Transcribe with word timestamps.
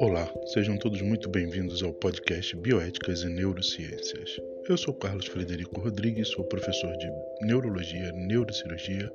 Olá, 0.00 0.32
sejam 0.46 0.78
todos 0.78 1.02
muito 1.02 1.28
bem-vindos 1.28 1.82
ao 1.82 1.92
podcast 1.92 2.54
Bioéticas 2.56 3.22
e 3.22 3.28
Neurociências. 3.28 4.40
Eu 4.68 4.76
sou 4.76 4.94
Carlos 4.94 5.26
Frederico 5.26 5.80
Rodrigues, 5.80 6.28
sou 6.28 6.44
professor 6.44 6.96
de 6.96 7.10
Neurologia, 7.40 8.12
Neurocirurgia 8.12 9.12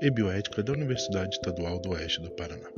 e 0.00 0.10
Bioética 0.10 0.62
da 0.62 0.72
Universidade 0.72 1.34
Estadual 1.34 1.78
do 1.78 1.90
Oeste 1.90 2.22
do 2.22 2.30
Paraná. 2.30 2.70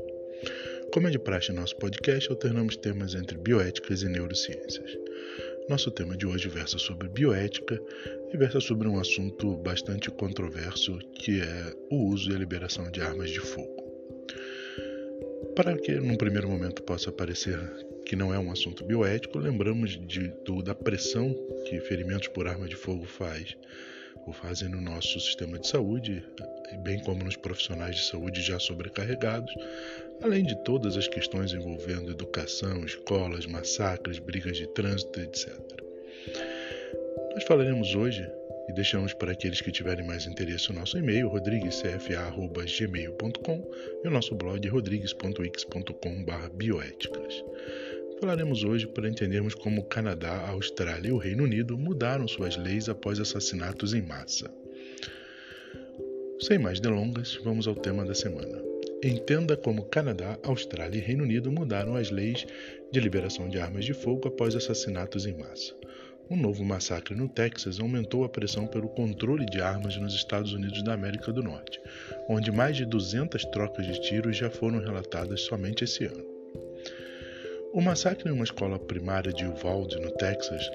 Como 0.93 1.07
é 1.07 1.11
de 1.11 1.19
praxe 1.19 1.53
em 1.53 1.55
nosso 1.55 1.77
podcast, 1.77 2.31
alternamos 2.31 2.77
temas 2.77 3.15
entre 3.15 3.39
bioéticas 3.39 4.03
e 4.03 4.09
neurociências. 4.09 4.99
Nosso 5.69 5.91
tema 5.91 6.15
de 6.15 6.27
hoje 6.27 6.49
versa 6.49 6.77
sobre 6.77 7.09
bioética 7.09 7.81
e 8.33 8.37
versa 8.37 8.61
sobre 8.61 8.87
um 8.87 9.01
assunto 9.01 9.57
bastante 9.57 10.11
controverso 10.11 10.99
que 11.15 11.41
é 11.41 11.75
o 11.91 12.05
uso 12.09 12.31
e 12.31 12.35
a 12.35 12.39
liberação 12.39 12.91
de 12.91 13.01
armas 13.01 13.31
de 13.31 13.41
fogo. 13.41 13.83
Para 15.57 15.77
que 15.79 15.93
num 15.93 16.17
primeiro 16.17 16.51
momento 16.51 16.83
possa 16.83 17.11
parecer 17.11 17.59
que 18.05 18.15
não 18.15 18.35
é 18.35 18.39
um 18.39 18.51
assunto 18.51 18.85
bioético, 18.85 19.39
lembramos 19.39 19.99
de, 20.07 20.29
do, 20.45 20.63
da 20.63 20.75
pressão 20.75 21.35
que 21.67 21.81
ferimentos 21.81 22.29
por 22.29 22.47
arma 22.47 22.69
de 22.69 22.77
fogo 22.77 23.07
faz 23.07 23.57
ou 24.27 24.33
fazem 24.33 24.69
no 24.69 24.81
nosso 24.81 25.21
sistema 25.21 25.57
de 25.59 25.69
saúde, 25.69 26.25
bem 26.83 26.99
como 27.01 27.25
nos 27.25 27.37
profissionais 27.37 27.97
de 27.97 28.05
saúde 28.05 28.41
já 28.41 28.59
sobrecarregados, 28.59 29.55
além 30.23 30.45
de 30.45 30.57
todas 30.65 30.97
as 30.97 31.07
questões 31.09 31.53
envolvendo 31.53 32.11
educação, 32.11 32.83
escolas, 32.85 33.45
massacres, 33.47 34.19
brigas 34.19 34.57
de 34.57 34.67
trânsito, 34.69 35.21
etc. 35.21 35.53
Nós 37.35 37.45
falaremos 37.45 37.95
hoje 37.95 38.27
e 38.69 38.73
deixamos 38.73 39.13
para 39.13 39.33
aqueles 39.33 39.61
que 39.61 39.71
tiverem 39.71 40.07
mais 40.07 40.25
interesse 40.27 40.71
o 40.71 40.75
nosso 40.75 40.97
e-mail 40.97 41.29
rodriguescfa.gmail.com 41.29 43.71
e 44.03 44.09
o 44.09 44.11
nosso 44.11 44.35
blog 44.35 44.67
rodrigues.wix.com/bioéticas. 44.69 47.45
Falaremos 48.21 48.65
hoje 48.65 48.87
para 48.87 49.09
entendermos 49.09 49.55
como 49.55 49.81
o 49.81 49.85
Canadá, 49.85 50.33
a 50.33 50.51
Austrália 50.51 51.09
e 51.09 51.13
o 51.13 51.19
Reino 51.19 51.45
Unido 51.45 51.77
mudaram 51.77 52.29
suas 52.29 52.57
leis 52.57 52.89
após 52.89 53.19
assassinatos 53.19 53.93
em 53.93 54.03
massa. 54.03 54.51
Sem 56.41 56.59
mais 56.59 56.81
delongas, 56.81 57.39
vamos 57.43 57.67
ao 57.67 57.75
tema 57.75 58.05
da 58.05 58.15
semana. 58.15 58.63
Entenda 59.03 59.57
como 59.57 59.85
Canadá, 59.85 60.39
Austrália 60.45 60.99
e 60.99 61.01
Reino 61.01 61.25
Unido 61.25 61.51
mudaram 61.51 61.97
as 61.97 62.11
leis 62.11 62.47
de 62.91 63.01
liberação 63.01 63.49
de 63.49 63.59
armas 63.59 63.85
de 63.85 63.93
fogo 63.93 64.29
após 64.29 64.55
assassinatos 64.55 65.27
em 65.27 65.37
massa. 65.37 65.75
Um 66.31 66.37
novo 66.37 66.65
massacre 66.65 67.15
no 67.15 67.29
Texas 67.29 67.79
aumentou 67.79 68.25
a 68.25 68.29
pressão 68.29 68.67
pelo 68.67 68.89
controle 68.89 69.45
de 69.45 69.61
armas 69.61 69.97
nos 69.97 70.15
Estados 70.15 70.55
Unidos 70.55 70.83
da 70.83 70.95
América 70.95 71.31
do 71.33 71.43
Norte, 71.43 71.81
onde 72.29 72.51
mais 72.51 72.77
de 72.77 72.87
200 72.87 73.45
trocas 73.47 73.87
de 73.87 74.01
tiros 74.01 74.37
já 74.37 74.49
foram 74.49 74.79
relatadas 74.79 75.43
somente 75.43 75.85
esse 75.85 76.07
ano. 76.07 76.34
O 77.75 77.81
massacre 77.81 78.29
em 78.29 78.33
uma 78.33 78.45
escola 78.45 78.79
primária 78.79 79.33
de 79.33 79.45
Uvalde, 79.45 79.99
no 79.99 80.13
Texas, 80.13 80.71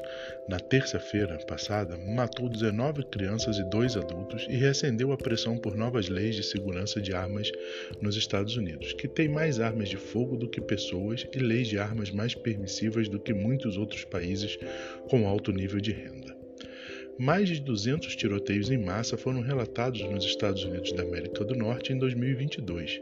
na 0.49 0.59
terça-feira 0.59 1.37
passada, 1.47 1.97
matou 1.97 2.49
19 2.49 3.05
crianças 3.05 3.57
e 3.57 3.63
dois 3.69 3.95
adultos 3.95 4.45
e 4.49 4.57
reacendeu 4.57 5.13
a 5.13 5.17
pressão 5.17 5.57
por 5.57 5.77
novas 5.77 6.09
leis 6.09 6.35
de 6.35 6.43
segurança 6.43 6.99
de 6.99 7.13
armas 7.13 7.53
nos 8.01 8.17
Estados 8.17 8.57
Unidos, 8.57 8.91
que 8.91 9.07
tem 9.07 9.29
mais 9.29 9.61
armas 9.61 9.87
de 9.87 9.95
fogo 9.95 10.35
do 10.35 10.49
que 10.49 10.59
pessoas 10.59 11.25
e 11.33 11.39
leis 11.39 11.69
de 11.69 11.79
armas 11.79 12.11
mais 12.11 12.35
permissivas 12.35 13.07
do 13.07 13.17
que 13.17 13.33
muitos 13.33 13.77
outros 13.77 14.03
países 14.03 14.59
com 15.09 15.25
alto 15.25 15.53
nível 15.53 15.79
de 15.79 15.93
renda. 15.93 16.38
Mais 17.19 17.49
de 17.49 17.59
200 17.59 18.15
tiroteios 18.15 18.71
em 18.71 18.77
massa 18.77 19.17
foram 19.17 19.41
relatados 19.41 20.01
nos 20.03 20.23
Estados 20.23 20.63
Unidos 20.63 20.93
da 20.93 21.03
América 21.03 21.43
do 21.43 21.53
Norte 21.53 21.91
em 21.91 21.97
2022, 21.97 23.01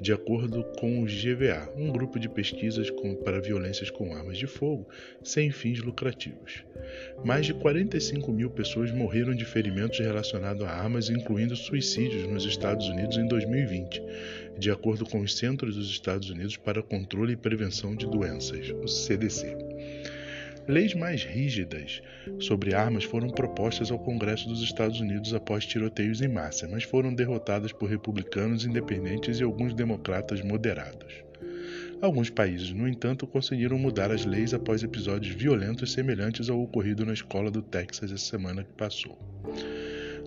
de 0.00 0.10
acordo 0.10 0.64
com 0.78 1.02
o 1.02 1.04
GVA, 1.04 1.70
um 1.76 1.92
grupo 1.92 2.18
de 2.18 2.30
pesquisas 2.30 2.88
com, 2.88 3.14
para 3.14 3.42
violências 3.42 3.90
com 3.90 4.14
armas 4.14 4.38
de 4.38 4.46
fogo 4.46 4.88
sem 5.22 5.50
fins 5.50 5.80
lucrativos. 5.80 6.64
Mais 7.22 7.44
de 7.44 7.52
45 7.52 8.32
mil 8.32 8.48
pessoas 8.48 8.90
morreram 8.90 9.34
de 9.34 9.44
ferimentos 9.44 9.98
relacionados 9.98 10.64
a 10.64 10.70
armas, 10.70 11.10
incluindo 11.10 11.54
suicídios 11.54 12.26
nos 12.26 12.46
Estados 12.46 12.88
Unidos 12.88 13.18
em 13.18 13.28
2020, 13.28 14.02
de 14.58 14.70
acordo 14.70 15.04
com 15.04 15.20
os 15.20 15.36
Centros 15.36 15.76
dos 15.76 15.90
Estados 15.90 16.30
Unidos 16.30 16.56
para 16.56 16.82
Controle 16.82 17.34
e 17.34 17.36
Prevenção 17.36 17.94
de 17.94 18.06
Doenças, 18.06 18.70
o 18.82 18.88
CDC. 18.88 20.17
Leis 20.68 20.92
mais 20.92 21.24
rígidas 21.24 22.02
sobre 22.38 22.74
armas 22.74 23.02
foram 23.02 23.30
propostas 23.30 23.90
ao 23.90 23.98
Congresso 23.98 24.46
dos 24.46 24.62
Estados 24.62 25.00
Unidos 25.00 25.32
após 25.32 25.64
tiroteios 25.64 26.20
em 26.20 26.28
massa, 26.28 26.68
mas 26.68 26.84
foram 26.84 27.14
derrotadas 27.14 27.72
por 27.72 27.88
republicanos 27.88 28.66
independentes 28.66 29.40
e 29.40 29.42
alguns 29.42 29.72
democratas 29.72 30.42
moderados. 30.42 31.24
Alguns 32.02 32.28
países, 32.28 32.70
no 32.70 32.86
entanto, 32.86 33.26
conseguiram 33.26 33.78
mudar 33.78 34.12
as 34.12 34.26
leis 34.26 34.52
após 34.52 34.82
episódios 34.82 35.34
violentos 35.34 35.90
semelhantes 35.90 36.50
ao 36.50 36.60
ocorrido 36.60 37.06
na 37.06 37.14
escola 37.14 37.50
do 37.50 37.62
Texas 37.62 38.12
essa 38.12 38.26
semana 38.26 38.62
que 38.62 38.72
passou. 38.72 39.18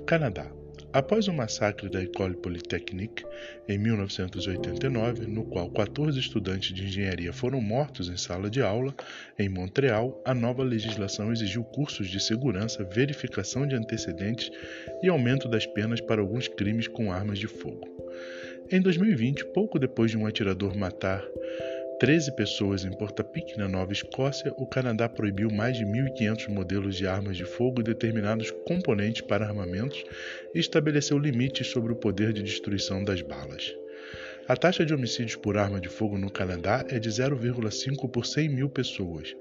Canadá. 0.07 0.60
Após 0.93 1.29
o 1.29 1.33
massacre 1.33 1.89
da 1.89 2.03
École 2.03 2.35
Polytechnique 2.35 3.23
em 3.65 3.77
1989, 3.77 5.25
no 5.25 5.45
qual 5.45 5.69
14 5.69 6.19
estudantes 6.19 6.73
de 6.73 6.83
engenharia 6.83 7.31
foram 7.31 7.61
mortos 7.61 8.09
em 8.09 8.17
sala 8.17 8.49
de 8.49 8.61
aula, 8.61 8.93
em 9.39 9.47
Montreal, 9.47 10.21
a 10.25 10.33
nova 10.33 10.63
legislação 10.63 11.31
exigiu 11.31 11.63
cursos 11.63 12.09
de 12.09 12.19
segurança, 12.19 12.83
verificação 12.83 13.65
de 13.65 13.73
antecedentes 13.73 14.51
e 15.01 15.07
aumento 15.07 15.47
das 15.47 15.65
penas 15.65 16.01
para 16.01 16.19
alguns 16.19 16.49
crimes 16.49 16.89
com 16.89 17.09
armas 17.09 17.39
de 17.39 17.47
fogo. 17.47 17.87
Em 18.69 18.81
2020, 18.81 19.45
pouco 19.53 19.79
depois 19.79 20.11
de 20.11 20.17
um 20.17 20.25
atirador 20.25 20.77
matar 20.77 21.23
13 22.01 22.31
pessoas 22.31 22.83
em 22.83 22.89
Portapique, 22.89 23.59
na 23.59 23.67
Nova 23.67 23.93
Escócia, 23.93 24.51
o 24.57 24.65
Canadá 24.65 25.07
proibiu 25.07 25.51
mais 25.51 25.77
de 25.77 25.85
1.500 25.85 26.49
modelos 26.49 26.95
de 26.95 27.05
armas 27.05 27.37
de 27.37 27.45
fogo 27.45 27.79
e 27.79 27.83
determinados 27.83 28.49
componentes 28.65 29.21
para 29.21 29.45
armamentos 29.45 30.03
e 30.51 30.57
estabeleceu 30.57 31.19
limites 31.19 31.67
sobre 31.67 31.93
o 31.93 31.95
poder 31.95 32.33
de 32.33 32.41
destruição 32.41 33.03
das 33.03 33.21
balas. 33.21 33.75
A 34.47 34.57
taxa 34.57 34.83
de 34.83 34.95
homicídios 34.95 35.35
por 35.35 35.59
arma 35.59 35.79
de 35.79 35.89
fogo 35.89 36.17
no 36.17 36.31
Canadá 36.31 36.83
é 36.89 36.97
de 36.97 37.07
0,5 37.07 38.09
por 38.09 38.25
100 38.25 38.49
mil 38.49 38.67
pessoas, 38.67 39.35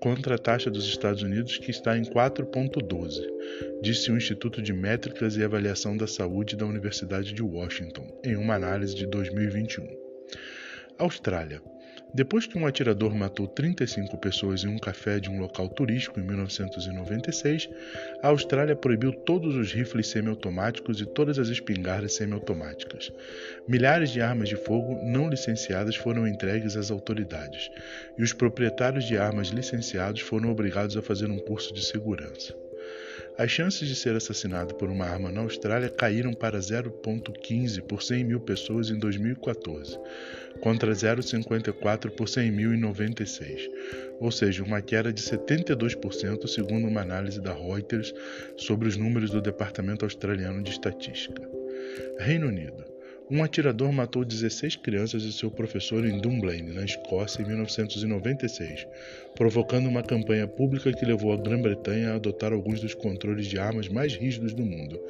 contra 0.00 0.34
a 0.34 0.38
taxa 0.38 0.68
dos 0.68 0.88
Estados 0.88 1.22
Unidos 1.22 1.58
que 1.58 1.70
está 1.70 1.96
em 1.96 2.02
4,12, 2.02 3.24
disse 3.80 4.10
o 4.10 4.16
Instituto 4.16 4.60
de 4.60 4.72
Métricas 4.72 5.36
e 5.36 5.44
Avaliação 5.44 5.96
da 5.96 6.08
Saúde 6.08 6.56
da 6.56 6.66
Universidade 6.66 7.32
de 7.32 7.42
Washington, 7.44 8.18
em 8.24 8.34
uma 8.34 8.56
análise 8.56 8.96
de 8.96 9.06
2021. 9.06 9.86
Austrália. 10.98 11.62
Depois 12.12 12.44
que 12.44 12.58
um 12.58 12.66
atirador 12.66 13.14
matou 13.14 13.46
35 13.46 14.18
pessoas 14.18 14.64
em 14.64 14.68
um 14.68 14.78
café 14.78 15.20
de 15.20 15.30
um 15.30 15.38
local 15.38 15.68
turístico 15.68 16.18
em 16.18 16.24
1996, 16.24 17.68
a 18.20 18.28
Austrália 18.28 18.74
proibiu 18.74 19.12
todos 19.12 19.54
os 19.54 19.72
rifles 19.72 20.08
semiautomáticos 20.08 21.00
e 21.00 21.06
todas 21.06 21.38
as 21.38 21.48
espingardas 21.48 22.14
semiautomáticas. 22.14 23.12
Milhares 23.68 24.10
de 24.10 24.20
armas 24.20 24.48
de 24.48 24.56
fogo 24.56 25.00
não 25.04 25.28
licenciadas 25.28 25.94
foram 25.94 26.26
entregues 26.26 26.76
às 26.76 26.90
autoridades, 26.90 27.70
e 28.18 28.22
os 28.22 28.32
proprietários 28.32 29.04
de 29.04 29.16
armas 29.16 29.48
licenciados 29.48 30.20
foram 30.20 30.50
obrigados 30.50 30.96
a 30.96 31.02
fazer 31.02 31.30
um 31.30 31.38
curso 31.38 31.72
de 31.72 31.84
segurança. 31.84 32.69
As 33.40 33.50
chances 33.50 33.88
de 33.88 33.96
ser 33.96 34.14
assassinado 34.14 34.74
por 34.74 34.90
uma 34.90 35.06
arma 35.06 35.32
na 35.32 35.40
Austrália 35.40 35.88
caíram 35.88 36.34
para 36.34 36.58
0,15 36.58 37.80
por 37.80 38.02
100 38.02 38.22
mil 38.22 38.38
pessoas 38.38 38.90
em 38.90 38.98
2014, 38.98 39.98
contra 40.60 40.92
0,54 40.92 42.10
por 42.10 42.28
100 42.28 42.50
mil 42.50 42.74
em 42.74 42.76
96, 42.78 43.70
ou 44.20 44.30
seja, 44.30 44.62
uma 44.62 44.82
queda 44.82 45.10
de 45.10 45.22
72% 45.22 46.46
segundo 46.48 46.86
uma 46.86 47.00
análise 47.00 47.40
da 47.40 47.54
Reuters 47.54 48.12
sobre 48.58 48.86
os 48.86 48.98
números 48.98 49.30
do 49.30 49.40
Departamento 49.40 50.04
Australiano 50.04 50.62
de 50.62 50.72
Estatística. 50.72 51.40
Reino 52.18 52.46
Unido. 52.46 52.89
Um 53.30 53.44
atirador 53.44 53.92
matou 53.92 54.24
16 54.24 54.74
crianças 54.74 55.22
e 55.22 55.32
seu 55.32 55.52
professor 55.52 56.04
em 56.04 56.20
Dunblane, 56.20 56.74
na 56.74 56.84
Escócia, 56.84 57.40
em 57.40 57.46
1996, 57.46 58.88
provocando 59.36 59.88
uma 59.88 60.02
campanha 60.02 60.48
pública 60.48 60.92
que 60.92 61.04
levou 61.04 61.32
a 61.32 61.36
Grã-Bretanha 61.36 62.10
a 62.10 62.14
adotar 62.16 62.52
alguns 62.52 62.80
dos 62.80 62.92
controles 62.92 63.46
de 63.46 63.56
armas 63.56 63.88
mais 63.88 64.16
rígidos 64.16 64.52
do 64.52 64.64
mundo. 64.64 65.00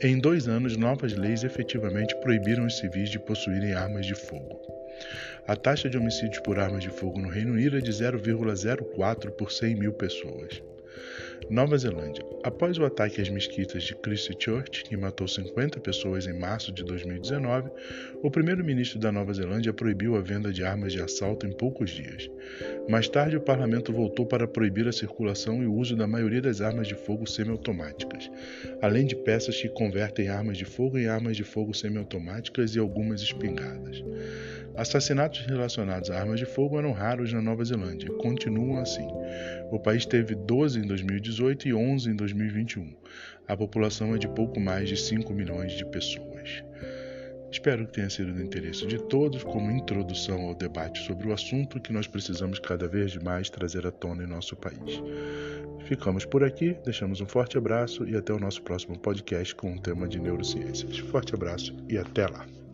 Em 0.00 0.16
dois 0.16 0.46
anos, 0.46 0.76
novas 0.76 1.12
leis 1.14 1.42
efetivamente 1.42 2.14
proibiram 2.20 2.66
os 2.66 2.78
civis 2.78 3.10
de 3.10 3.18
possuírem 3.18 3.72
armas 3.72 4.06
de 4.06 4.14
fogo. 4.14 4.60
A 5.48 5.56
taxa 5.56 5.90
de 5.90 5.98
homicídios 5.98 6.38
por 6.38 6.60
armas 6.60 6.84
de 6.84 6.90
fogo 6.90 7.20
no 7.20 7.28
Reino 7.28 7.52
Unido 7.52 7.78
é 7.78 7.80
de 7.80 7.90
0,04 7.90 9.32
por 9.32 9.50
100 9.50 9.74
mil 9.74 9.92
pessoas. 9.92 10.62
Nova 11.48 11.78
Zelândia. 11.78 12.24
Após 12.42 12.76
o 12.78 12.84
ataque 12.84 13.20
às 13.20 13.28
mesquitas 13.28 13.84
de 13.84 13.94
Christchurch, 13.94 14.84
que 14.84 14.96
matou 14.96 15.28
50 15.28 15.78
pessoas 15.80 16.26
em 16.26 16.32
março 16.32 16.72
de 16.72 16.82
2019, 16.84 17.70
o 18.22 18.30
primeiro-ministro 18.30 18.98
da 18.98 19.12
Nova 19.12 19.32
Zelândia 19.32 19.72
proibiu 19.72 20.16
a 20.16 20.20
venda 20.20 20.52
de 20.52 20.64
armas 20.64 20.92
de 20.92 21.00
assalto 21.00 21.46
em 21.46 21.52
poucos 21.52 21.90
dias. 21.90 22.28
Mais 22.88 23.08
tarde, 23.08 23.36
o 23.36 23.40
parlamento 23.40 23.92
voltou 23.92 24.26
para 24.26 24.48
proibir 24.48 24.88
a 24.88 24.92
circulação 24.92 25.62
e 25.62 25.66
o 25.66 25.74
uso 25.74 25.94
da 25.94 26.06
maioria 26.06 26.42
das 26.42 26.60
armas 26.60 26.88
de 26.88 26.94
fogo 26.94 27.26
semiautomáticas, 27.26 28.30
além 28.82 29.06
de 29.06 29.14
peças 29.14 29.60
que 29.60 29.68
convertem 29.68 30.28
armas 30.28 30.58
de 30.58 30.64
fogo 30.64 30.98
em 30.98 31.06
armas 31.06 31.36
de 31.36 31.44
fogo 31.44 31.72
semiautomáticas 31.74 32.74
e 32.74 32.78
algumas 32.78 33.20
espingardas. 33.22 34.02
Assassinatos 34.76 35.40
relacionados 35.46 36.10
a 36.10 36.20
armas 36.20 36.38
de 36.38 36.44
fogo 36.44 36.78
eram 36.78 36.92
raros 36.92 37.32
na 37.32 37.40
Nova 37.40 37.64
Zelândia 37.64 38.08
e 38.08 38.18
continuam 38.18 38.78
assim. 38.78 39.08
O 39.70 39.80
país 39.80 40.04
teve 40.04 40.34
12 40.34 40.80
em 40.80 40.86
2018 41.26 41.68
e 41.68 41.74
11 41.74 42.10
em 42.10 42.16
2021. 42.16 42.94
A 43.48 43.56
população 43.56 44.14
é 44.14 44.18
de 44.18 44.28
pouco 44.28 44.60
mais 44.60 44.88
de 44.88 44.96
5 44.96 45.32
milhões 45.32 45.72
de 45.72 45.84
pessoas. 45.86 46.62
Espero 47.50 47.86
que 47.86 47.94
tenha 47.94 48.10
sido 48.10 48.32
do 48.32 48.42
interesse 48.42 48.86
de 48.86 48.98
todos 48.98 49.42
como 49.42 49.70
introdução 49.70 50.40
ao 50.42 50.54
debate 50.54 50.98
sobre 51.04 51.28
o 51.28 51.32
assunto 51.32 51.80
que 51.80 51.92
nós 51.92 52.06
precisamos 52.06 52.58
cada 52.58 52.86
vez 52.86 53.16
mais 53.16 53.48
trazer 53.48 53.86
à 53.86 53.90
tona 53.90 54.24
em 54.24 54.26
nosso 54.26 54.56
país. 54.56 55.02
Ficamos 55.84 56.24
por 56.24 56.42
aqui, 56.44 56.76
deixamos 56.84 57.20
um 57.20 57.26
forte 57.26 57.56
abraço 57.56 58.06
e 58.06 58.16
até 58.16 58.32
o 58.32 58.40
nosso 58.40 58.62
próximo 58.62 58.98
podcast 58.98 59.54
com 59.54 59.70
um 59.70 59.78
tema 59.78 60.08
de 60.08 60.18
neurociências. 60.18 60.98
Forte 60.98 61.34
abraço 61.34 61.74
e 61.88 61.96
até 61.96 62.26
lá! 62.26 62.65